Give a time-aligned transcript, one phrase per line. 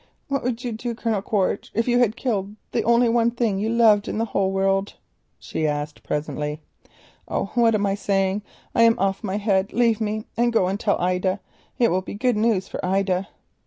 [0.29, 4.07] "What would you do, Colonel Quaritch, if you had killed the only thing you loved
[4.07, 4.95] in the whole world?"
[5.37, 6.59] she asked dreamily.
[7.27, 9.73] "Oh, what am I saying?—I am off my head.
[9.73, 11.39] Leave me—go and tell Ida;
[11.77, 13.27] it will be good news for Ida."